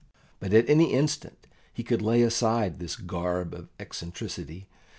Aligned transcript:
But 0.39 0.51
at 0.51 0.67
any 0.67 0.93
instant 0.93 1.45
he 1.71 1.83
could 1.83 2.01
lay 2.01 2.23
aside 2.23 2.79
this 2.79 2.95
garb 2.95 3.53
of 3.53 3.69
eccentricity. 3.79 4.65